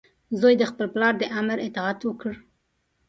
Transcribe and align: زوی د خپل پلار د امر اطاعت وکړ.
زوی 0.39 0.53
د 0.57 0.63
خپل 0.71 0.87
پلار 0.93 1.13
د 1.17 1.23
امر 1.39 1.57
اطاعت 1.67 1.99
وکړ. 2.03 2.33